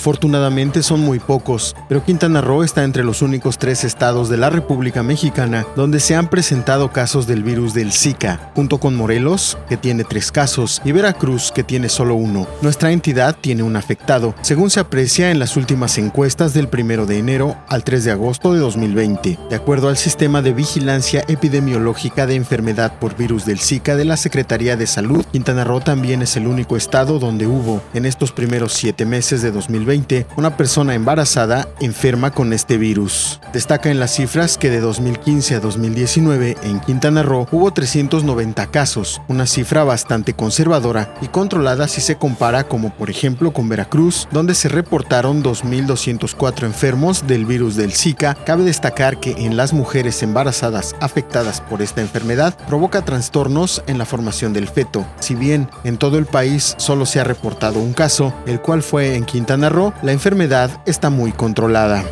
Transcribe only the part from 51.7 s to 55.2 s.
esta enfermedad provoca trastornos en la formación del feto.